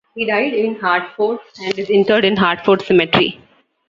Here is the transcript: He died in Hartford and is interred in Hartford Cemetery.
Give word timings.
He 0.15 0.25
died 0.25 0.55
in 0.55 0.77
Hartford 0.79 1.37
and 1.63 1.77
is 1.77 1.91
interred 1.91 2.25
in 2.25 2.35
Hartford 2.35 2.81
Cemetery. 2.81 3.39